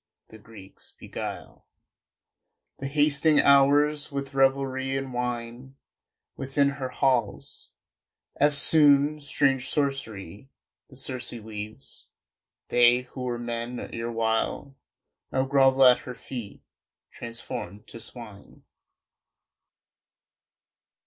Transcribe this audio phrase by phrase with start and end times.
[0.29, 1.67] The Greeks beguile
[2.79, 5.75] The hasting hours with revelry and wine
[6.35, 7.69] Within her halls....
[8.41, 10.49] Eftsoon strange sorcery
[10.89, 12.07] The Circe weaves.
[12.69, 14.75] They who were men erewhile
[15.31, 16.63] Now grovel at her feet,
[17.11, 18.63] transformed to swine.